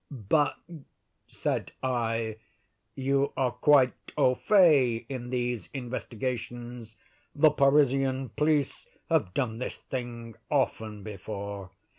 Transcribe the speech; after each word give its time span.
"But," 0.09 0.57
said 1.27 1.73
I, 1.83 2.37
"you 2.95 3.33
are 3.37 3.51
quite 3.51 3.93
au 4.17 4.33
fait 4.33 5.05
in 5.09 5.29
these 5.29 5.69
investigations. 5.75 6.95
The 7.35 7.51
Parisian 7.51 8.29
police 8.29 8.87
have 9.11 9.35
done 9.35 9.59
this 9.59 9.77
thing 9.77 10.33
often 10.49 11.03
before." 11.03 11.69